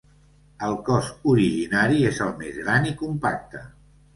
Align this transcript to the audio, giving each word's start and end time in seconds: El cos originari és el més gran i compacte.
El 0.67 0.77
cos 0.87 1.11
originari 1.33 2.01
és 2.13 2.23
el 2.29 2.35
més 2.41 2.59
gran 2.65 2.89
i 2.93 2.95
compacte. 3.03 3.63